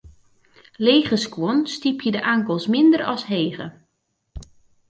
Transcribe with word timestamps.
Lege 0.85 1.15
skuon 1.25 1.59
stypje 1.75 2.11
de 2.15 2.21
ankels 2.33 2.65
minder 2.75 3.01
as 3.13 3.23
hege. 3.33 3.67